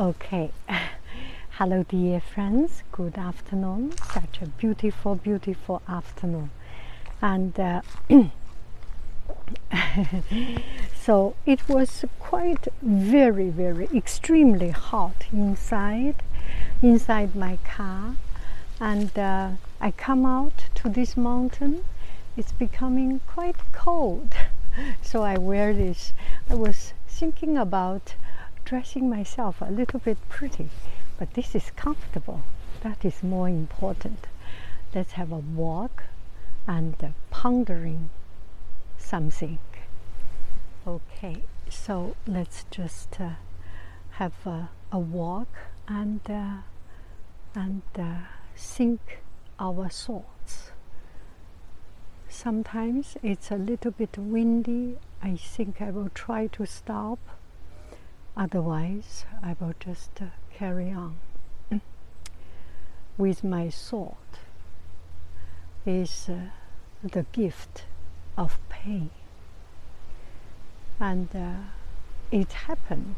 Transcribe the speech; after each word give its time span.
Okay. 0.00 0.50
Hello, 1.58 1.82
dear 1.82 2.22
friends. 2.22 2.84
Good 2.90 3.18
afternoon. 3.18 3.92
Such 4.14 4.40
a 4.40 4.46
beautiful, 4.46 5.14
beautiful 5.14 5.82
afternoon. 5.86 6.52
And 7.20 7.60
uh, 7.60 7.82
so 11.04 11.34
it 11.44 11.68
was 11.68 12.06
quite 12.18 12.68
very, 12.80 13.50
very 13.50 13.90
extremely 13.94 14.70
hot 14.70 15.26
inside, 15.34 16.22
inside 16.80 17.36
my 17.36 17.58
car. 17.62 18.16
And 18.80 19.18
uh, 19.18 19.50
I 19.82 19.90
come 19.90 20.24
out 20.24 20.64
to 20.76 20.88
this 20.88 21.14
mountain. 21.14 21.84
It's 22.38 22.52
becoming 22.52 23.20
quite 23.26 23.56
cold. 23.72 24.32
So 25.02 25.24
I 25.24 25.36
wear 25.36 25.74
this. 25.74 26.14
I 26.48 26.54
was 26.54 26.94
thinking 27.06 27.58
about 27.58 28.14
dressing 28.70 29.10
myself 29.10 29.60
a 29.60 29.64
little 29.64 29.98
bit 29.98 30.16
pretty, 30.28 30.68
but 31.18 31.34
this 31.34 31.56
is 31.56 31.72
comfortable. 31.74 32.42
That 32.84 33.04
is 33.04 33.20
more 33.20 33.48
important. 33.48 34.28
Let's 34.94 35.14
have 35.14 35.32
a 35.32 35.38
walk 35.38 36.04
and 36.68 36.94
uh, 37.02 37.08
pondering 37.30 38.10
something. 38.96 39.58
Okay, 40.86 41.42
so 41.68 42.14
let's 42.28 42.64
just 42.70 43.20
uh, 43.20 43.30
have 44.12 44.34
a, 44.46 44.68
a, 44.92 45.00
walk 45.00 45.48
and 45.88 46.20
uh, 46.30 46.58
and 47.56 47.82
uh, 47.98 48.18
think 48.56 49.18
our 49.58 49.88
thoughts. 49.88 50.70
Sometimes 52.28 53.16
it's 53.20 53.50
a 53.50 53.56
little 53.56 53.90
bit 53.90 54.16
windy. 54.16 54.96
I 55.20 55.34
think 55.34 55.82
I 55.82 55.90
will 55.90 56.10
try 56.14 56.46
to 56.46 56.64
stop 56.66 57.18
Otherwise, 58.40 59.26
I 59.42 59.54
will 59.60 59.74
just 59.78 60.10
uh, 60.18 60.24
carry 60.54 60.90
on. 60.90 61.16
With 63.18 63.44
my 63.44 63.68
thought 63.68 64.16
is 65.84 66.30
uh, 66.30 66.48
the 67.02 67.26
gift 67.32 67.84
of 68.38 68.58
pain. 68.70 69.10
And 70.98 71.28
uh, 71.36 71.52
it 72.30 72.52
happened 72.52 73.16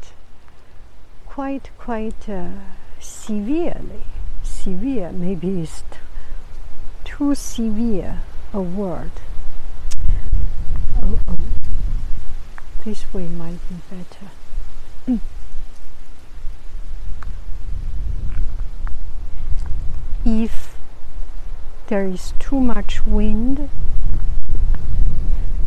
quite, 1.25 1.69
quite 1.77 2.27
uh, 2.27 2.49
severely. 2.99 4.03
Severe, 4.43 5.13
maybe 5.13 5.65
t- 5.65 5.99
too 7.05 7.33
severe 7.33 8.23
a 8.51 8.59
word. 8.59 9.11
Oh, 11.01 11.17
oh. 11.29 11.37
This 12.83 13.13
way 13.13 13.29
might 13.29 13.59
be 13.69 13.75
better. 13.89 14.31
If 20.25 20.75
there 21.87 22.05
is 22.05 22.33
too 22.39 22.59
much 22.59 23.05
wind, 23.05 23.69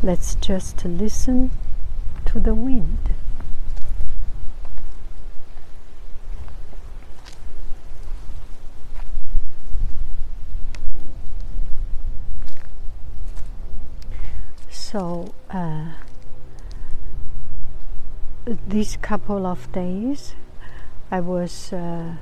let's 0.03 0.35
just 0.37 0.85
listen 0.85 1.51
to 2.25 2.41
the 2.41 2.55
wind. 2.55 2.99
So, 14.71 15.35
uh, 15.51 15.93
these 18.47 18.97
couple 18.99 19.45
of 19.45 19.71
days, 19.73 20.34
I 21.11 21.19
was 21.19 21.73
uh, 21.73 22.15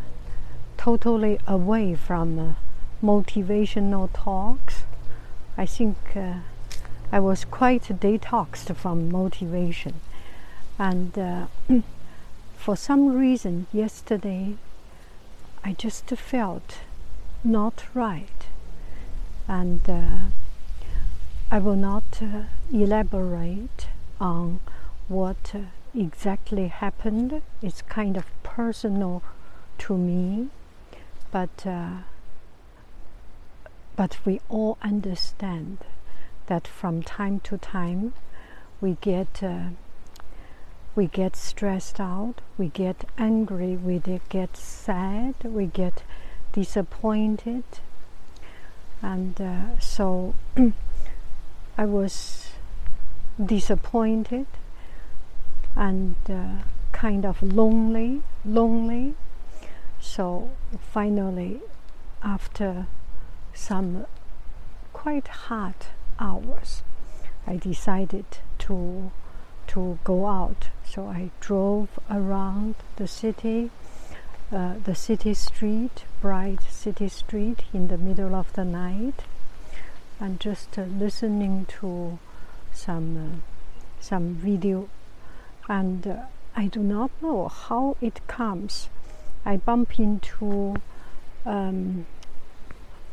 totally 0.79 1.39
away 1.47 1.95
from 1.95 2.39
uh, 2.39 2.53
motivational 3.03 4.09
talks. 4.15 4.85
I 5.59 5.67
think 5.67 5.97
uh, 6.17 6.37
I 7.13 7.21
was 7.21 7.45
quite 7.45 7.83
detoxed 8.01 8.75
from 8.75 9.11
motivation. 9.11 10.01
And 10.79 11.19
uh, 11.19 11.47
for 12.57 12.75
some 12.75 13.15
reason, 13.15 13.67
yesterday, 13.71 14.57
I 15.63 15.75
just 15.75 16.07
felt 16.07 16.79
not 17.45 17.85
right. 17.93 18.47
And 19.47 19.81
uh, 19.91 20.31
I 21.51 21.59
will 21.59 21.77
not 21.77 22.23
uh, 22.23 22.45
elaborate 22.73 23.89
on 24.19 24.61
what 25.09 25.55
exactly 25.95 26.69
happened. 26.69 27.43
It's 27.63 27.83
kind 27.83 28.17
of 28.17 28.27
personal 28.43 29.23
to 29.79 29.97
me, 29.97 30.49
but 31.31 31.67
uh, 31.67 31.99
but 33.97 34.19
we 34.25 34.41
all 34.49 34.77
understand 34.83 35.79
that 36.47 36.67
from 36.67 37.03
time 37.03 37.41
to 37.41 37.59
time 37.59 38.13
we 38.81 38.97
get 39.01 39.43
uh, 39.43 39.69
we 40.95 41.07
get 41.07 41.37
stressed 41.37 42.01
out, 42.01 42.41
we 42.57 42.69
get 42.69 43.05
angry, 43.19 43.77
we 43.77 44.01
get 44.29 44.57
sad, 44.57 45.35
we 45.43 45.67
get 45.67 46.03
disappointed, 46.53 47.65
and 49.03 49.41
uh, 49.41 49.79
so 49.81 50.35
I 51.79 51.85
was 51.85 52.51
disappointed 53.45 54.47
and 55.77 56.17
uh, 56.29 56.63
kind 56.93 57.25
of 57.25 57.43
lonely, 57.43 58.23
lonely. 58.45 59.15
So 60.01 60.51
finally, 60.93 61.61
after 62.23 62.87
some 63.53 64.07
quite 64.93 65.29
hard 65.29 65.75
hours, 66.19 66.83
I 67.47 67.57
decided 67.57 68.25
to 68.61 69.11
to 69.67 69.99
go 70.05 70.27
out. 70.27 70.69
So 70.85 71.07
I 71.09 71.31
drove 71.41 71.89
around 72.11 72.75
the 72.97 73.09
city, 73.09 73.71
uh, 74.53 74.75
the 74.85 74.95
city 74.95 75.35
street, 75.35 76.05
bright 76.21 76.63
city 76.71 77.09
street, 77.09 77.65
in 77.73 77.89
the 77.89 77.99
middle 77.99 78.35
of 78.35 78.53
the 78.53 78.65
night, 78.65 79.25
and 80.21 80.39
just 80.39 80.79
uh, 80.79 80.83
listening 80.83 81.67
to 81.81 82.19
some 82.73 83.17
uh, 83.17 83.37
some 84.01 84.35
video 84.35 84.89
and 85.69 86.07
uh, 86.07 86.17
I 86.57 86.67
do 86.67 86.81
not 86.81 87.11
know 87.21 87.49
how 87.49 87.97
it 88.01 88.21
comes. 88.29 88.89
I 89.45 89.57
bump 89.57 89.99
into 89.99 90.77
um, 91.45 92.07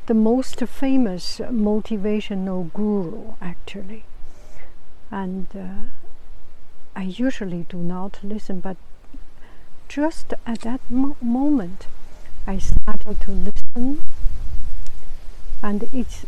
the 0.06 0.14
most 0.14 0.60
famous 0.60 1.40
motivational 1.40 2.72
guru, 2.74 3.34
actually. 3.42 4.06
And 5.10 5.48
uh, 5.56 5.90
I 6.96 7.04
usually 7.04 7.66
do 7.70 7.78
not 7.78 8.20
listen, 8.24 8.60
but 8.60 8.78
just 9.88 10.34
at 10.46 10.62
that 10.62 10.82
mo- 10.90 11.18
moment, 11.22 11.88
I 12.48 12.60
started 12.60 13.20
to 13.22 13.32
listen, 13.32 14.02
and 15.62 15.90
it's 15.94 16.26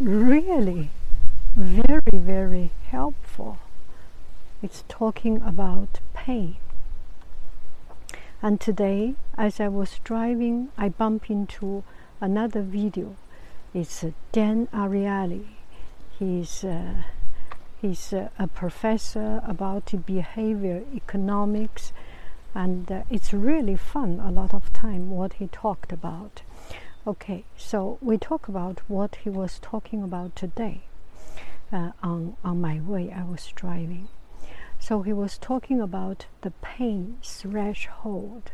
really 0.00 0.90
very, 1.54 2.12
very 2.12 2.70
helpful. 2.90 3.58
It's 4.60 4.82
talking 4.88 5.40
about 5.42 6.00
pain. 6.14 6.56
And 8.42 8.60
today, 8.60 9.14
as 9.36 9.60
I 9.60 9.68
was 9.68 10.00
driving, 10.02 10.70
I 10.76 10.88
bumped 10.88 11.30
into 11.30 11.84
another 12.20 12.62
video. 12.62 13.14
It's 13.72 14.02
uh, 14.02 14.10
Dan 14.32 14.66
Ariely. 14.74 15.46
He's 16.18 16.64
uh, 16.64 17.04
he's 17.80 18.12
uh, 18.12 18.30
a 18.36 18.48
professor 18.48 19.40
about 19.46 19.94
behavior 20.04 20.82
economics, 20.92 21.92
and 22.52 22.90
uh, 22.90 23.02
it's 23.08 23.32
really 23.32 23.76
fun. 23.76 24.18
A 24.18 24.32
lot 24.32 24.52
of 24.52 24.72
time 24.72 25.10
what 25.10 25.34
he 25.34 25.46
talked 25.46 25.92
about. 25.92 26.42
Okay, 27.06 27.44
so 27.56 27.96
we 28.00 28.18
talk 28.18 28.48
about 28.48 28.80
what 28.88 29.18
he 29.22 29.30
was 29.30 29.60
talking 29.60 30.02
about 30.02 30.34
today. 30.34 30.80
Uh, 31.72 31.92
on 32.02 32.36
on 32.42 32.60
my 32.60 32.80
way, 32.80 33.12
I 33.12 33.22
was 33.22 33.52
driving. 33.54 34.08
So 34.80 35.02
he 35.02 35.12
was 35.12 35.38
talking 35.38 35.80
about 35.80 36.26
the 36.40 36.52
pain 36.62 37.18
threshold. 37.22 38.52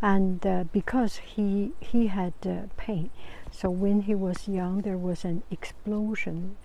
And 0.00 0.46
uh, 0.46 0.64
because 0.72 1.16
he 1.16 1.72
he 1.80 2.08
had 2.08 2.34
uh, 2.44 2.68
pain. 2.76 3.10
So 3.50 3.70
when 3.70 4.02
he 4.02 4.14
was 4.14 4.48
young 4.48 4.82
there 4.82 4.98
was 4.98 5.24
an 5.24 5.42
explosion 5.50 6.56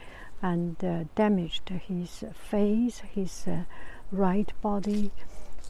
and 0.42 0.76
uh, 0.84 1.06
damaged 1.16 1.70
his 1.70 2.24
face 2.34 3.00
his 3.00 3.48
uh, 3.48 3.64
right 4.12 4.52
body. 4.62 5.12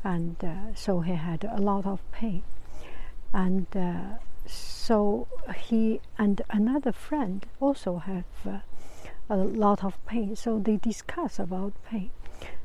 And 0.03 0.35
uh, 0.43 0.73
so 0.75 1.01
he 1.01 1.13
had 1.13 1.43
a 1.43 1.61
lot 1.61 1.85
of 1.85 1.99
pain. 2.11 2.43
And 3.33 3.67
uh, 3.75 4.17
so 4.45 5.27
he 5.55 6.01
and 6.17 6.41
another 6.49 6.91
friend 6.91 7.45
also 7.59 7.97
have 7.97 8.63
a 9.29 9.37
lot 9.37 9.83
of 9.83 10.03
pain. 10.05 10.35
So 10.35 10.59
they 10.59 10.77
discuss 10.77 11.37
about 11.37 11.73
pain 11.85 12.09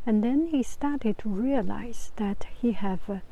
and 0.06 0.22
then 0.22 0.48
he 0.48 0.62
started 0.62 1.18
to 1.18 1.28
realize 1.28 2.12
that 2.16 2.46
he 2.54 2.72
have 2.72 3.22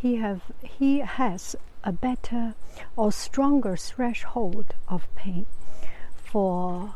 he 0.00 0.16
have 0.16 0.42
he 0.62 0.98
has 1.00 1.56
a 1.82 1.92
better 1.92 2.54
or 2.96 3.10
stronger 3.10 3.76
threshold 3.76 4.74
of 4.88 5.12
pain. 5.14 5.46
For 6.16 6.94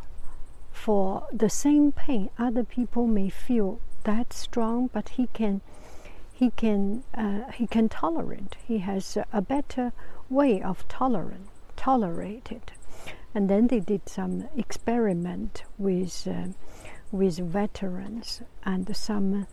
for 0.71 1.27
the 1.33 1.49
same 1.49 1.93
pain 1.93 2.31
other 2.39 2.65
people 2.65 3.07
may 3.07 3.31
feel 3.31 3.81
that 4.05 4.33
strong 4.33 4.91
but 4.93 5.11
he 5.11 5.27
can 5.29 5.61
he 6.33 6.51
can 6.51 7.05
uh, 7.15 7.51
he 7.53 7.67
can 7.67 7.89
tolerate. 7.89 8.57
He 8.67 8.79
has 8.79 9.17
a 9.33 9.41
better 9.41 9.93
way 10.29 10.61
of 10.63 10.87
tolerant 10.89 11.49
tolerate 11.77 12.53
it 12.53 12.73
and 13.35 13.49
then 13.49 13.69
they 13.69 13.81
did 13.81 14.09
some 14.09 14.49
experiment 14.57 15.65
with 15.79 16.29
uh, 16.29 16.49
with 17.13 17.39
veterans 17.39 18.43
and 18.65 18.97
some 18.97 19.47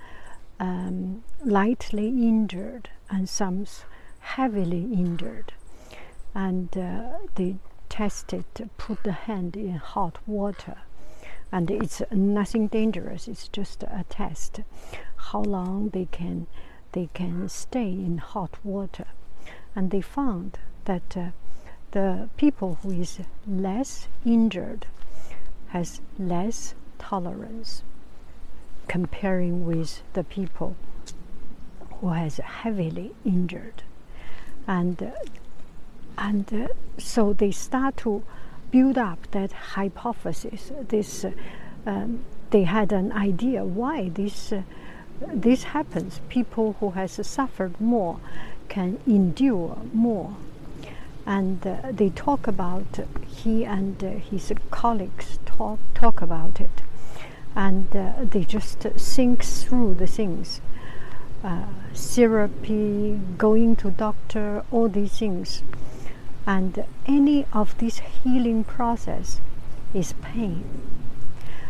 um, 0.59 1.23
lightly 1.43 2.07
injured 2.07 2.89
and 3.09 3.29
some 3.29 3.65
heavily 4.19 4.83
injured. 4.93 5.53
And 6.33 6.75
uh, 6.77 7.19
they 7.35 7.57
tested, 7.89 8.45
put 8.77 9.03
the 9.03 9.11
hand 9.11 9.55
in 9.57 9.75
hot 9.75 10.17
water. 10.25 10.77
And 11.51 11.69
it's 11.71 12.01
nothing 12.11 12.67
dangerous, 12.67 13.27
it's 13.27 13.47
just 13.47 13.83
a 13.83 14.05
test. 14.07 14.61
How 15.15 15.41
long 15.41 15.89
they 15.89 16.05
can, 16.05 16.47
they 16.91 17.09
can 17.13 17.49
stay 17.49 17.89
in 17.89 18.19
hot 18.19 18.57
water. 18.63 19.07
And 19.75 19.89
they 19.91 20.01
found 20.01 20.59
that 20.85 21.17
uh, 21.17 21.29
the 21.91 22.29
people 22.37 22.77
who 22.83 22.91
is 22.91 23.19
less 23.47 24.07
injured 24.23 24.85
has 25.69 26.01
less 26.17 26.75
tolerance 26.99 27.83
comparing 28.89 29.65
with 29.65 30.01
the 30.13 30.23
people 30.23 30.75
who 32.01 32.09
has 32.09 32.37
heavily 32.37 33.13
injured. 33.23 33.83
And 34.67 35.13
and 36.17 36.53
uh, 36.53 36.67
so 36.97 37.33
they 37.33 37.51
start 37.51 37.97
to 37.97 38.23
build 38.71 38.97
up 38.97 39.31
that 39.31 39.51
hypothesis 39.51 40.71
this 40.89 41.23
uh, 41.23 41.31
um, 41.85 42.25
they 42.49 42.63
had 42.63 42.91
an 42.91 43.11
idea 43.13 43.63
why 43.63 44.09
this 44.09 44.51
uh, 44.51 44.63
this 45.33 45.63
happens. 45.63 46.21
People 46.29 46.75
who 46.79 46.91
has 46.91 47.25
suffered 47.25 47.79
more 47.79 48.19
can 48.69 48.99
endure 49.07 49.77
more. 49.93 50.35
And 51.25 51.65
uh, 51.65 51.77
they 51.91 52.09
talk 52.09 52.47
about 52.47 52.99
he 53.27 53.65
and 53.65 54.03
uh, 54.03 54.09
his 54.31 54.51
colleagues 54.71 55.39
talk 55.45 55.79
talk 55.93 56.21
about 56.21 56.59
it 56.59 56.81
and 57.55 57.95
uh, 57.95 58.13
they 58.21 58.43
just 58.43 58.79
think 58.79 59.43
through 59.43 59.95
the 59.95 60.07
things. 60.07 60.61
Uh, 61.43 61.65
therapy 61.93 63.19
going 63.37 63.75
to 63.75 63.91
doctor 63.91 64.63
all 64.71 64.89
these 64.89 65.19
things. 65.19 65.63
And 66.45 66.85
any 67.05 67.45
of 67.53 67.77
this 67.77 67.99
healing 67.99 68.63
process 68.63 69.39
is 69.93 70.13
pain. 70.21 70.63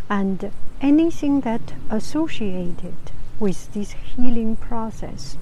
And 0.10 0.52
anything 0.82 1.42
that 1.42 1.74
associated 1.90 2.96
with 3.40 3.72
this 3.74 3.92
healing 3.92 4.56
process 4.56 5.38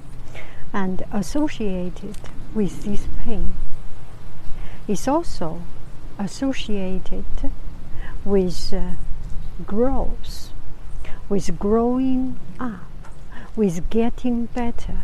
and 0.73 1.03
associated 1.11 2.17
with 2.53 2.83
this 2.83 3.07
pain 3.23 3.53
is 4.87 5.07
also 5.07 5.61
associated 6.19 7.25
with 8.25 8.73
uh, 8.73 8.91
growth, 9.65 10.51
with 11.29 11.57
growing 11.57 12.39
up, 12.59 12.81
with 13.55 13.89
getting 13.89 14.45
better, 14.45 14.99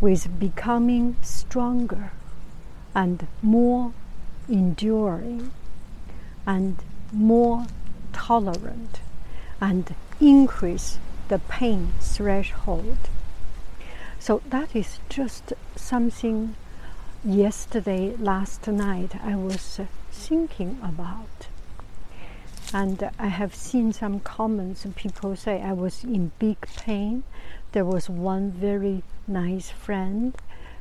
with 0.00 0.38
becoming 0.38 1.16
stronger 1.22 2.10
and 2.94 3.26
more 3.42 3.92
enduring 4.48 5.50
and 6.46 6.76
more 7.12 7.66
tolerant 8.12 9.00
and 9.60 9.94
increase 10.20 10.98
the 11.28 11.38
pain 11.38 11.92
threshold. 12.00 12.98
So 14.18 14.42
that 14.50 14.74
is 14.74 14.98
just 15.08 15.52
something 15.76 16.56
yesterday, 17.24 18.14
last 18.18 18.66
night, 18.68 19.16
I 19.22 19.36
was 19.36 19.80
uh, 19.80 19.86
thinking 20.10 20.78
about. 20.82 21.48
And 22.78 23.10
I 23.18 23.28
have 23.28 23.54
seen 23.54 23.94
some 23.94 24.20
comments, 24.20 24.84
and 24.84 24.94
people 24.94 25.34
say 25.34 25.62
I 25.62 25.72
was 25.72 26.04
in 26.04 26.32
big 26.38 26.60
pain. 26.76 27.22
There 27.72 27.86
was 27.86 28.10
one 28.10 28.50
very 28.50 29.02
nice 29.26 29.70
friend. 29.70 30.34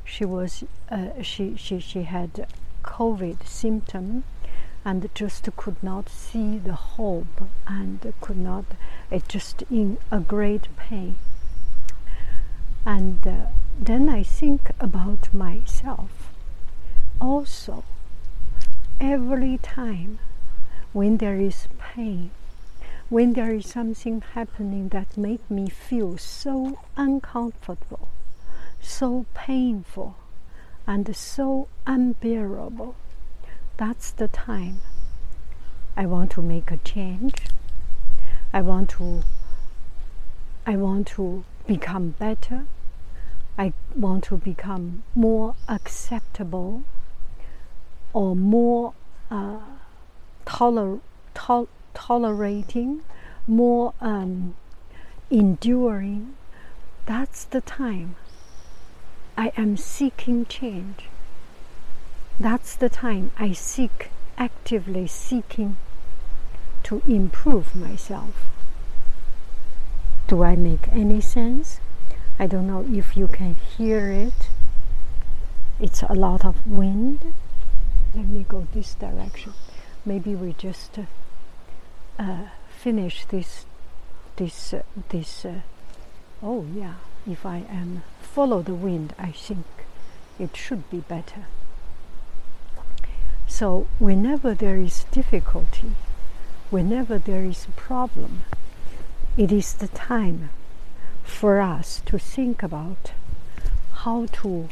She 0.04 0.26
was 0.26 0.66
uh, 0.92 1.22
she, 1.22 1.56
she 1.56 1.80
she 1.80 2.04
had 2.04 2.48
COVID 2.84 3.48
symptom, 3.48 4.26
and 4.84 5.10
just 5.16 5.48
could 5.56 5.82
not 5.82 6.10
see 6.10 6.58
the 6.58 6.74
hope, 6.74 7.48
and 7.66 8.14
could 8.20 8.40
not. 8.40 8.66
It 9.10 9.30
just 9.30 9.64
in 9.72 9.98
a 10.12 10.20
great 10.20 10.68
pain. 10.76 11.16
And 12.86 13.26
uh, 13.26 13.46
then 13.80 14.10
I 14.10 14.22
think 14.22 14.70
about 14.82 15.34
myself. 15.34 16.34
Also, 17.22 17.86
every 19.00 19.58
time 19.60 20.20
when 20.96 21.18
there 21.18 21.42
is 21.42 21.68
pain, 21.78 22.32
when 23.10 23.34
there 23.34 23.54
is 23.54 23.68
something 23.68 24.22
happening 24.34 24.88
that 24.88 25.18
make 25.18 25.52
me 25.52 25.68
feel 25.68 26.18
so 26.18 26.80
uncomfortable, 26.96 28.08
so 28.80 29.26
painful, 29.34 30.16
and 30.88 31.14
so 31.14 31.68
unbearable, 31.86 32.96
that's 33.76 34.12
the 34.12 34.30
time 34.30 34.80
I 35.98 36.06
want 36.06 36.32
to 36.32 36.42
make 36.42 36.72
a 36.72 36.78
change. 36.78 37.36
I 38.54 38.62
want 38.62 38.92
to 38.92 39.24
I 40.66 40.78
want 40.78 41.08
to 41.20 41.44
become 41.68 42.12
better. 42.12 42.68
I 43.58 43.74
want 43.98 44.24
to 44.26 44.38
become 44.38 45.04
more 45.14 45.56
acceptable 45.68 46.86
or 48.14 48.34
more 48.34 48.94
uh, 49.30 49.60
toler- 50.46 51.00
to- 51.34 51.68
tolerating, 51.94 53.02
more 53.48 53.94
um, 54.02 54.56
enduring, 55.30 56.36
that's 57.06 57.44
the 57.46 57.62
time 57.62 58.16
I 59.38 59.52
am 59.58 59.78
seeking 59.78 60.46
change. 60.46 61.06
That's 62.40 62.76
the 62.76 62.90
time 62.90 63.32
I 63.38 63.54
seek, 63.54 64.10
actively 64.38 65.08
seeking 65.08 65.78
to 66.84 67.02
improve 67.08 67.76
myself. 67.76 68.36
Do 70.28 70.44
I 70.44 70.56
make 70.56 70.88
any 70.90 71.22
sense? 71.22 71.80
I 72.40 72.48
don't 72.48 72.68
know 72.68 72.86
if 72.92 73.16
you 73.16 73.28
can 73.28 73.56
hear 73.56 74.12
it. 74.12 74.50
It's 75.80 76.02
a 76.04 76.14
lot 76.14 76.44
of 76.44 76.66
wind. 76.66 77.34
Let 78.14 78.26
me 78.26 78.46
go 78.48 78.68
this 78.74 78.96
direction. 78.96 79.54
Maybe 80.06 80.36
we 80.36 80.54
just 80.54 81.00
uh, 81.00 81.04
uh, 82.20 82.48
finish 82.70 83.26
this, 83.26 83.66
this, 84.36 84.74
uh, 84.74 84.84
this. 85.10 85.46
Uh, 85.46 85.62
oh 86.44 86.66
yeah, 86.76 86.96
if 87.26 87.46
I 87.46 87.64
am 87.70 88.04
follow 88.22 88.62
the 88.62 88.74
wind, 88.74 89.16
I 89.18 89.32
think 89.32 89.66
it 90.38 90.56
should 90.56 90.90
be 90.90 91.00
better. 91.00 91.46
So 93.48 93.88
whenever 93.98 94.54
there 94.54 94.78
is 94.78 95.06
difficulty, 95.12 95.94
whenever 96.70 97.18
there 97.18 97.46
is 97.46 97.66
a 97.66 97.72
problem, 97.72 98.44
it 99.38 99.52
is 99.52 99.74
the 99.74 99.88
time 99.88 100.50
for 101.24 101.62
us 101.62 102.02
to 102.06 102.20
think 102.20 102.62
about 102.62 103.12
how 104.04 104.28
to 104.28 104.70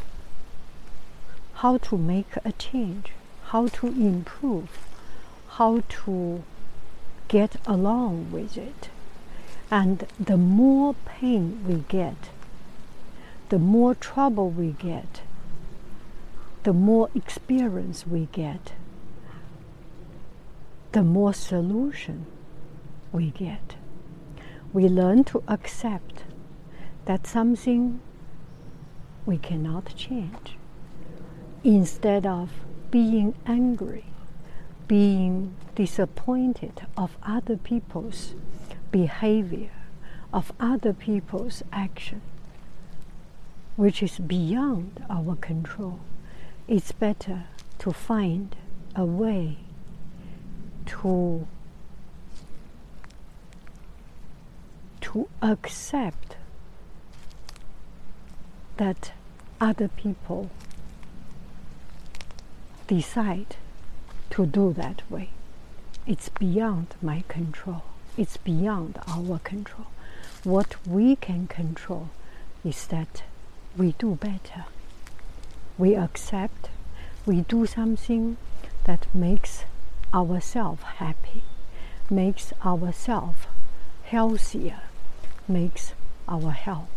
how 1.56 1.78
to 1.78 1.98
make 1.98 2.36
a 2.44 2.52
change, 2.52 3.12
how 3.46 3.68
to 3.68 3.88
improve, 3.88 4.70
how 5.58 5.84
to 5.90 6.44
get 7.28 7.56
along 7.66 8.32
with 8.32 8.58
it. 8.58 8.90
And 9.72 10.06
the 10.20 10.38
more 10.38 10.96
pain 11.06 11.64
we 11.68 11.84
get, 11.88 12.30
the 13.50 13.60
more 13.60 13.96
trouble 13.96 14.50
we 14.50 14.72
get, 14.72 15.22
the 16.64 16.74
more 16.74 17.10
experience 17.16 18.06
we 18.06 18.28
get, 18.32 18.74
the 20.92 21.04
more 21.04 21.34
solution 21.34 22.26
we 23.12 23.32
get 23.32 23.76
we 24.74 24.88
learn 24.90 25.24
to 25.24 25.44
accept 25.48 26.24
that 27.06 27.28
something 27.28 28.02
we 29.26 29.38
cannot 29.38 29.96
change 29.96 30.58
instead 31.64 32.26
of 32.26 32.50
being 32.90 33.36
angry, 33.46 34.04
being 34.88 35.56
disappointed 35.76 36.86
of 36.98 37.18
other 37.24 37.58
people's 37.58 38.36
behavior, 38.92 39.72
of 40.32 40.52
other 40.60 40.94
people's 40.94 41.64
action, 41.72 42.22
which 43.76 44.04
is 44.04 44.20
beyond 44.20 45.04
our 45.10 45.36
control. 45.36 46.00
It's 46.68 46.92
better 46.92 47.46
to 47.80 47.92
find 47.92 48.56
a 48.96 49.06
way 49.06 49.58
to 50.86 51.48
to 55.02 55.28
accept 55.42 56.38
that 58.78 59.12
other 59.60 59.88
people 59.88 60.50
decide 62.88 63.58
to 64.34 64.48
do 64.48 64.74
that 64.74 65.00
way. 65.12 65.30
It's 66.08 66.30
beyond 66.30 66.96
my 67.04 67.24
control. 67.28 67.84
It's 68.18 68.36
beyond 68.38 68.98
our 69.08 69.38
control. 69.44 69.88
What 70.44 70.76
we 70.88 71.16
can 71.16 71.46
control 71.46 72.10
is 72.66 72.88
that 72.88 73.22
we 73.78 73.92
do 74.00 74.16
better. 74.16 74.66
We 75.78 75.96
accept, 75.96 76.70
we 77.28 77.42
do 77.42 77.68
something 77.68 78.38
that 78.86 79.06
makes 79.14 79.66
ourselves 80.12 80.82
happy, 80.98 81.44
makes 82.10 82.54
ourselves 82.66 83.46
healthier, 84.04 84.82
makes 85.48 85.94
our 86.28 86.52
health, 86.52 86.90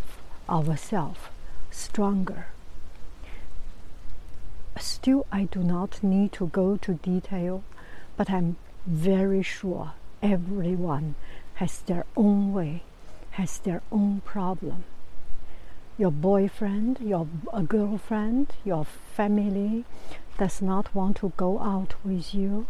ourself 0.49 1.31
stronger. 1.71 2.47
Still, 4.78 5.26
I 5.33 5.45
do 5.45 5.62
not 5.62 6.02
need 6.02 6.33
to 6.33 6.49
go 6.49 6.76
to 6.76 6.95
detail, 6.95 7.64
but 8.16 8.30
I'm 8.30 8.56
very 8.87 9.42
sure 9.42 9.92
everyone 10.23 11.14
has 11.54 11.80
their 11.83 12.04
own 12.16 12.52
way, 12.52 12.83
has 13.33 13.59
their 13.59 13.83
own 13.90 14.21
problem. 14.25 14.85
Your 15.99 16.11
boyfriend, 16.11 17.00
your 17.00 17.26
girlfriend, 17.66 18.52
your 18.64 18.85
family 18.85 19.85
does 20.38 20.61
not 20.61 20.95
want 20.95 21.16
to 21.18 21.33
go 21.37 21.59
out 21.61 21.95
with 22.04 22.35
you. 22.35 22.66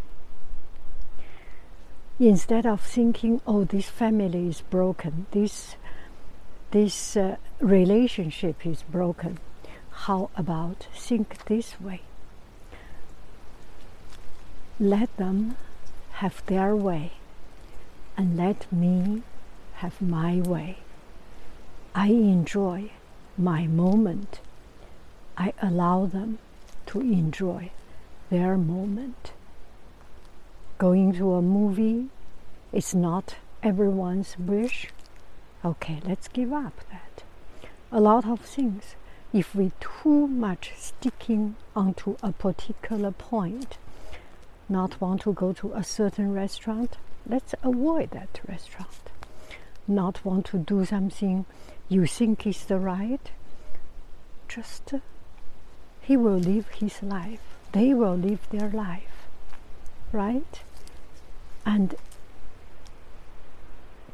Instead 2.19 2.65
of 2.65 2.81
thinking, 2.81 3.41
oh, 3.45 3.65
this 3.65 3.89
family 3.89 4.47
is 4.47 4.61
broken, 4.61 5.25
this, 5.31 5.75
this 6.71 7.17
uh, 7.17 7.35
relationship 7.59 8.65
is 8.65 8.81
broken, 8.83 9.39
how 10.05 10.29
about 10.35 10.87
think 10.93 11.45
this 11.45 11.81
way? 11.81 12.01
Let 14.79 15.15
them 15.17 15.57
have 16.21 16.45
their 16.45 16.75
way 16.75 17.13
and 18.15 18.37
let 18.37 18.71
me 18.71 19.23
have 19.75 20.01
my 20.01 20.39
way. 20.39 20.77
I 21.95 22.07
enjoy 22.07 22.91
my 23.37 23.67
moment. 23.67 24.39
I 25.35 25.53
allow 25.61 26.05
them 26.05 26.37
to 26.87 27.01
enjoy 27.01 27.71
their 28.29 28.57
moment. 28.57 29.31
Going 30.77 31.13
to 31.13 31.33
a 31.33 31.41
movie 31.41 32.09
is 32.71 32.93
not 32.93 33.35
everyone's 33.63 34.37
wish. 34.37 34.87
Okay, 35.65 35.99
let's 36.05 36.27
give 36.27 36.53
up 36.53 36.81
that. 36.91 37.23
A 37.91 37.99
lot 37.99 38.25
of 38.27 38.41
things, 38.41 38.95
if 39.33 39.53
we 39.55 39.71
too 39.79 40.27
much 40.27 40.73
sticking 40.77 41.55
onto 41.75 42.17
a 42.23 42.31
particular 42.31 43.11
point, 43.11 43.77
not 44.69 44.99
want 44.99 45.21
to 45.21 45.33
go 45.33 45.53
to 45.53 45.73
a 45.73 45.83
certain 45.83 46.33
restaurant, 46.33 46.97
let's 47.27 47.53
avoid 47.63 48.11
that 48.11 48.39
restaurant. 48.47 49.11
Not 49.87 50.23
want 50.25 50.45
to 50.47 50.57
do 50.57 50.85
something 50.85 51.45
you 51.89 52.05
think 52.05 52.45
is 52.45 52.65
the 52.65 52.77
right, 52.77 53.31
just 54.47 54.93
uh, 54.93 54.99
he 56.01 56.17
will 56.17 56.37
live 56.37 56.67
his 56.69 57.01
life. 57.03 57.41
They 57.71 57.93
will 57.93 58.15
live 58.15 58.47
their 58.49 58.69
life, 58.69 59.27
right? 60.11 60.61
and 61.67 61.95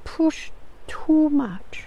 push 0.04 0.50
too 0.88 1.30
much 1.30 1.86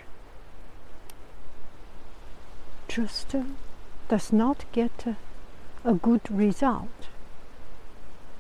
just 2.89 3.35
uh, 3.35 3.43
does 4.09 4.33
not 4.33 4.65
get 4.73 5.17
a 5.85 5.95
good 5.95 6.21
result, 6.31 7.09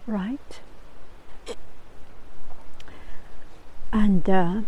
right? 0.07 0.61
And 3.93 4.29
uh, 4.29 4.61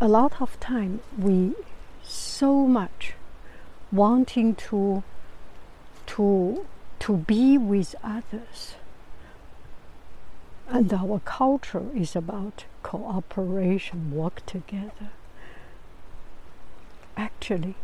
a 0.00 0.08
lot 0.08 0.40
of 0.40 0.58
time 0.60 1.00
we 1.18 1.54
so 2.02 2.66
much 2.66 3.14
wanting 3.92 4.54
to 4.54 5.02
to 6.06 6.66
to 7.00 7.16
be 7.16 7.58
with 7.58 7.94
others 8.02 8.76
and 10.68 10.92
our 10.92 11.20
culture 11.24 11.86
is 11.94 12.16
about 12.16 12.64
cooperation, 12.82 14.10
work 14.10 14.44
together. 14.46 15.10
Actually, 17.16 17.76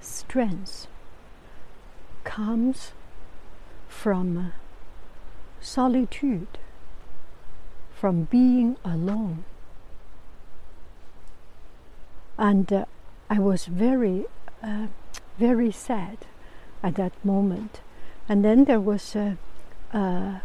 strength 0.00 0.86
comes 2.24 2.92
from 3.88 4.52
solitude, 5.60 6.58
from 7.94 8.24
being 8.24 8.76
alone. 8.84 9.44
And 12.38 12.72
uh, 12.72 12.84
I 13.28 13.38
was 13.38 13.66
very, 13.66 14.24
uh, 14.62 14.86
very 15.38 15.70
sad 15.70 16.18
at 16.82 16.94
that 16.94 17.12
moment. 17.24 17.80
And 18.28 18.44
then 18.44 18.64
there 18.64 18.80
was 18.80 19.14
a, 19.14 19.36
a 19.92 20.40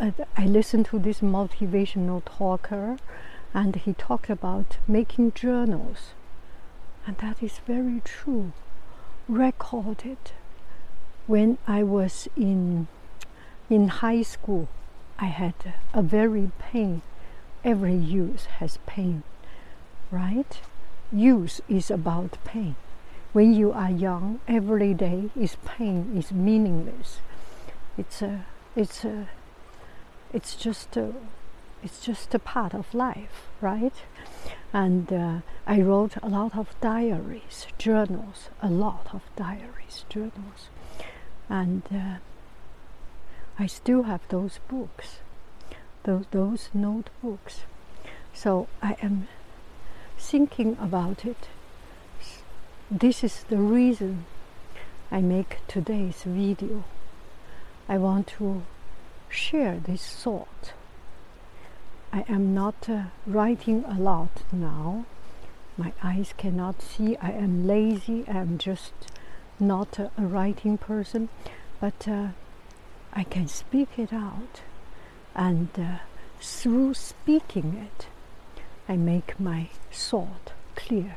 I 0.00 0.46
listened 0.46 0.86
to 0.86 0.98
this 0.98 1.20
motivational 1.20 2.22
talker, 2.24 2.96
and 3.52 3.76
he 3.76 3.92
talked 3.92 4.30
about 4.30 4.78
making 4.88 5.32
journals, 5.32 6.12
and 7.06 7.18
that 7.18 7.42
is 7.42 7.60
very 7.66 8.00
true. 8.04 8.52
Recorded 9.30 10.32
when 11.26 11.58
I 11.66 11.82
was 11.82 12.28
in 12.36 12.88
in 13.68 13.88
high 13.88 14.22
school, 14.22 14.68
I 15.18 15.26
had 15.26 15.54
a 15.94 16.02
very 16.02 16.50
pain. 16.58 17.02
Every 17.62 17.94
youth 17.94 18.46
has 18.58 18.78
pain, 18.86 19.22
right? 20.10 20.60
youth 21.12 21.60
is 21.68 21.90
about 21.90 22.38
pain. 22.44 22.76
When 23.32 23.54
you 23.54 23.72
are 23.72 23.90
young, 23.90 24.40
every 24.48 24.94
day 24.94 25.30
is 25.38 25.56
pain, 25.64 26.16
is 26.16 26.32
meaningless. 26.32 27.18
It's 27.96 28.22
a, 28.22 28.44
it's 28.74 29.04
a, 29.04 29.28
it's 30.32 30.56
just 30.56 30.96
a, 30.96 31.12
it's 31.82 32.04
just 32.04 32.34
a 32.34 32.38
part 32.38 32.74
of 32.74 32.94
life, 32.94 33.48
right? 33.60 33.94
And 34.72 35.12
uh, 35.12 35.40
I 35.66 35.80
wrote 35.80 36.16
a 36.22 36.28
lot 36.28 36.56
of 36.56 36.74
diaries, 36.80 37.66
journals, 37.78 38.50
a 38.62 38.68
lot 38.68 39.08
of 39.12 39.22
diaries, 39.36 40.04
journals, 40.08 40.68
and 41.48 41.82
uh, 41.92 42.16
I 43.58 43.66
still 43.66 44.04
have 44.04 44.20
those 44.28 44.60
books, 44.68 45.18
those 46.04 46.26
those 46.30 46.68
notebooks. 46.72 47.62
So 48.32 48.68
I 48.82 48.96
am 49.02 49.28
thinking 50.18 50.76
about 50.80 51.24
it. 51.24 51.48
This 52.90 53.24
is 53.24 53.44
the 53.44 53.58
reason 53.58 54.24
I 55.10 55.20
make 55.20 55.58
today's 55.66 56.22
video. 56.24 56.84
I 57.88 57.98
want 57.98 58.28
to 58.38 58.62
share 59.28 59.78
this 59.78 60.14
thought. 60.14 60.72
I 62.12 62.24
am 62.28 62.54
not 62.54 62.88
uh, 62.88 63.04
writing 63.26 63.84
a 63.84 63.94
lot 63.94 64.42
now. 64.52 65.04
My 65.76 65.92
eyes 66.02 66.34
cannot 66.36 66.82
see. 66.82 67.16
I 67.18 67.30
am 67.30 67.66
lazy. 67.66 68.24
I 68.26 68.38
am 68.38 68.58
just 68.58 68.92
not 69.60 69.98
a, 69.98 70.10
a 70.18 70.22
writing 70.22 70.76
person. 70.76 71.28
But 71.80 72.08
uh, 72.08 72.28
I 73.12 73.24
can 73.24 73.46
speak 73.46 73.98
it 73.98 74.12
out. 74.12 74.62
And 75.34 75.68
uh, 75.78 75.98
through 76.40 76.94
speaking 76.94 77.88
it, 77.88 78.06
I 78.88 78.96
make 78.96 79.38
my 79.38 79.68
thought 79.92 80.52
clear. 80.74 81.16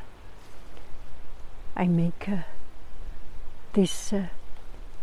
I 1.75 1.87
make 1.87 2.29
uh, 2.29 2.43
these 3.73 4.13
uh, 4.13 4.27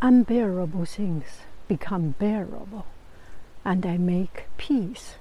unbearable 0.01 0.85
things 0.85 1.25
become 1.67 2.15
bearable, 2.19 2.87
and 3.65 3.85
I 3.85 3.97
make 3.97 4.45
peace 4.57 5.17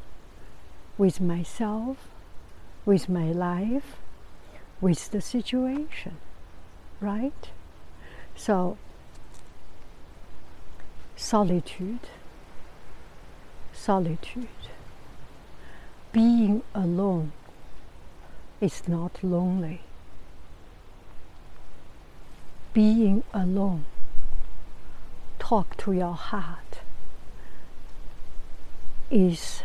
with 1.00 1.22
myself, 1.22 2.10
with 2.86 3.08
my 3.08 3.32
life, 3.32 3.96
with 4.82 5.10
the 5.12 5.22
situation, 5.22 6.18
right? 7.00 7.50
So, 8.36 8.78
solitude, 11.16 12.02
solitude, 13.72 14.48
being 16.12 16.64
alone 16.76 17.32
is 18.60 18.88
not 18.90 19.24
lonely. 19.24 19.82
Being 22.74 23.24
alone, 23.34 23.86
talk 25.40 25.78
to 25.78 25.94
your 25.94 26.14
heart, 26.14 26.82
is, 29.10 29.64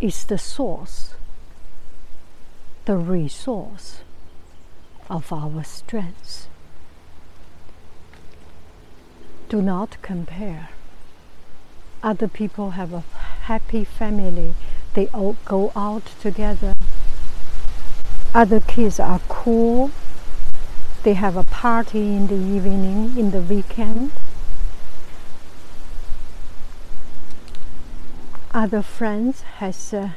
is 0.00 0.24
the 0.24 0.38
source, 0.38 1.14
the 2.84 2.96
resource 2.96 4.00
of 5.08 5.32
our 5.32 5.64
strength. 5.64 6.48
Do 9.48 9.62
not 9.62 9.96
compare. 10.02 10.70
Other 12.02 12.28
people 12.28 12.70
have 12.70 12.92
a 12.92 13.04
happy 13.42 13.84
family 13.84 14.54
they 14.96 15.08
all 15.08 15.36
go 15.44 15.72
out 15.76 16.06
together. 16.22 16.74
Other 18.34 18.60
kids 18.60 18.98
are 18.98 19.20
cool. 19.28 19.90
They 21.02 21.12
have 21.12 21.36
a 21.36 21.42
party 21.42 22.16
in 22.16 22.26
the 22.28 22.34
evening, 22.34 23.16
in 23.18 23.30
the 23.30 23.42
weekend. 23.42 24.10
Other 28.56 28.80
friends 28.80 29.42
has 29.58 29.92
uh, 29.92 30.08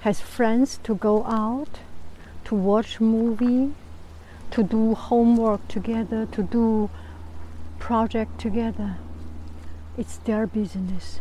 has 0.00 0.20
friends 0.20 0.78
to 0.82 0.94
go 0.94 1.24
out, 1.24 1.80
to 2.44 2.54
watch 2.54 3.00
movie, 3.00 3.72
to 4.50 4.62
do 4.62 4.94
homework 4.94 5.66
together, 5.66 6.26
to 6.26 6.42
do 6.42 6.90
project 7.78 8.38
together. 8.38 8.98
It's 9.96 10.18
their 10.18 10.46
business 10.46 11.20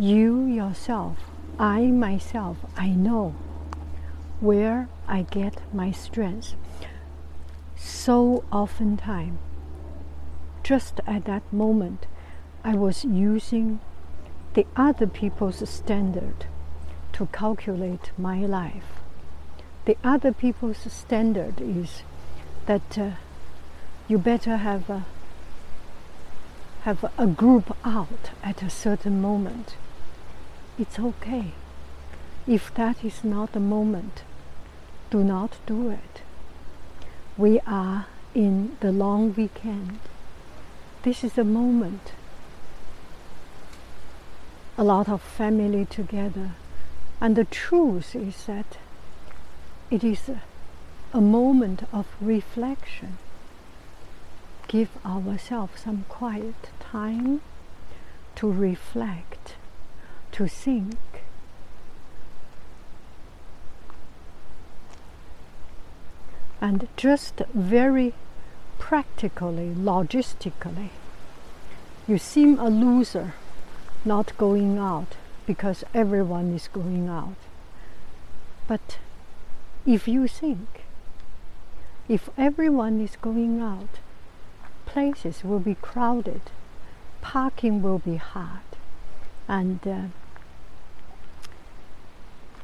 you 0.00 0.46
yourself, 0.46 1.18
I 1.58 1.86
myself, 1.86 2.56
I 2.76 2.88
know 2.88 3.34
where 4.40 4.88
I 5.06 5.22
get 5.22 5.60
my 5.74 5.92
strength. 5.92 6.54
So 7.76 8.42
oftentimes, 8.50 9.38
just 10.64 11.00
at 11.06 11.26
that 11.26 11.42
moment, 11.52 12.06
I 12.64 12.74
was 12.74 13.04
using 13.04 13.80
the 14.54 14.66
other 14.76 15.06
people's 15.06 15.68
standard 15.68 16.46
to 17.12 17.26
calculate 17.26 18.10
my 18.18 18.38
life. 18.38 19.00
The 19.84 19.96
other 20.02 20.32
people's 20.32 20.92
standard 20.92 21.60
is 21.60 22.02
that 22.66 22.98
uh, 22.98 23.10
you 24.08 24.18
better 24.18 24.58
have 24.58 24.90
a 24.90 25.06
have 26.82 27.04
a 27.18 27.26
group 27.26 27.76
out 27.84 28.30
at 28.42 28.62
a 28.62 28.70
certain 28.70 29.20
moment 29.20 29.76
it's 30.80 30.98
okay. 30.98 31.52
If 32.46 32.72
that 32.74 33.04
is 33.04 33.22
not 33.22 33.52
the 33.52 33.60
moment, 33.60 34.22
do 35.10 35.22
not 35.22 35.58
do 35.66 35.90
it. 35.90 36.22
We 37.36 37.60
are 37.66 38.06
in 38.34 38.78
the 38.80 38.90
long 38.90 39.34
weekend. 39.34 39.98
This 41.02 41.22
is 41.22 41.36
a 41.36 41.44
moment. 41.44 42.12
A 44.80 44.84
lot 44.84 45.10
of 45.10 45.20
family 45.20 45.84
together. 45.84 46.52
And 47.20 47.36
the 47.36 47.44
truth 47.44 48.16
is 48.16 48.46
that 48.46 48.78
it 49.90 50.02
is 50.02 50.30
a, 51.12 51.20
moment 51.20 51.82
of 51.92 52.06
reflection. 52.18 53.18
Give 54.68 54.88
ourselves 55.04 55.82
some 55.82 56.06
quiet 56.08 56.70
time 56.80 57.42
to 58.36 58.50
reflect 58.50 59.56
to 60.32 60.48
think. 60.48 60.96
And 66.58 66.88
just 66.96 67.42
very 67.52 68.14
practically, 68.78 69.74
logistically, 69.76 70.88
you 72.08 72.16
seem 72.16 72.58
a 72.58 72.70
loser 72.70 73.34
not 74.04 74.36
going 74.38 74.78
out 74.78 75.16
because 75.46 75.84
everyone 75.94 76.54
is 76.54 76.68
going 76.68 77.08
out. 77.08 77.36
But 78.66 78.98
if 79.86 80.06
you 80.06 80.28
think, 80.28 80.84
if 82.08 82.30
everyone 82.38 83.00
is 83.00 83.16
going 83.20 83.60
out, 83.60 83.98
places 84.86 85.44
will 85.44 85.60
be 85.60 85.74
crowded, 85.74 86.42
parking 87.20 87.82
will 87.82 87.98
be 87.98 88.16
hard, 88.16 88.70
and 89.48 89.80
uh, 89.86 90.02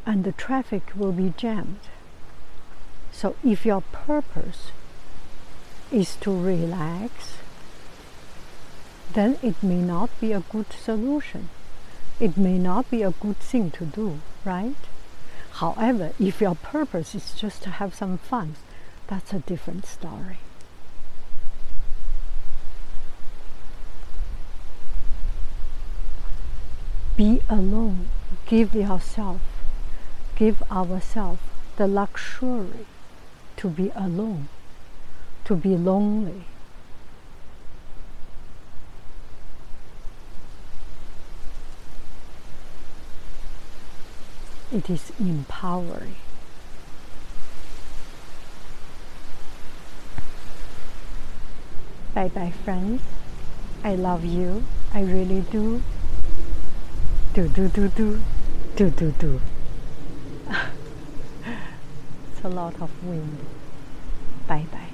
and 0.04 0.22
the 0.24 0.32
traffic 0.32 0.92
will 0.94 1.12
be 1.12 1.34
jammed. 1.36 1.80
So 3.10 3.34
if 3.44 3.66
your 3.66 3.80
purpose 3.92 4.70
is 5.90 6.16
to 6.16 6.30
relax, 6.30 7.38
then 9.16 9.38
it 9.42 9.62
may 9.62 9.80
not 9.80 10.10
be 10.20 10.32
a 10.32 10.40
good 10.40 10.70
solution. 10.70 11.48
It 12.20 12.36
may 12.36 12.58
not 12.58 12.90
be 12.90 13.02
a 13.02 13.12
good 13.12 13.38
thing 13.38 13.70
to 13.70 13.86
do, 13.86 14.20
right? 14.44 14.76
However, 15.52 16.12
if 16.20 16.42
your 16.42 16.54
purpose 16.54 17.14
is 17.14 17.32
just 17.34 17.62
to 17.62 17.70
have 17.70 17.94
some 17.94 18.18
fun, 18.18 18.56
that's 19.06 19.32
a 19.32 19.38
different 19.38 19.86
story. 19.86 20.38
Be 27.16 27.40
alone. 27.48 28.08
Give 28.44 28.74
yourself, 28.74 29.40
give 30.36 30.62
ourselves 30.70 31.40
the 31.76 31.86
luxury 31.86 32.84
to 33.56 33.68
be 33.70 33.90
alone, 33.96 34.48
to 35.46 35.56
be 35.56 35.74
lonely. 35.74 36.44
it 44.72 44.90
is 44.90 45.12
empowering. 45.18 46.16
Bye 52.14 52.28
bye, 52.28 52.52
friends. 52.64 53.02
I 53.84 53.94
love 53.94 54.24
you. 54.24 54.64
I 54.92 55.02
really 55.02 55.42
do. 55.42 55.82
Do, 57.34 57.48
do, 57.48 57.68
do, 57.68 57.88
do. 57.88 58.22
Do, 58.74 58.90
do, 58.90 59.12
do. 59.12 59.40
it's 62.32 62.44
a 62.44 62.48
lot 62.48 62.80
of 62.80 62.90
wind. 63.04 63.38
Bye 64.48 64.66
bye. 64.72 64.85